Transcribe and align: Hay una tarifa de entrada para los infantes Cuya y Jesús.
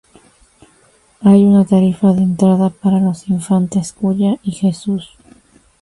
Hay 1.19 1.45
una 1.45 1.63
tarifa 1.63 2.11
de 2.13 2.23
entrada 2.23 2.71
para 2.71 2.99
los 2.99 3.27
infantes 3.29 3.93
Cuya 3.93 4.37
y 4.41 4.53
Jesús. 4.53 5.11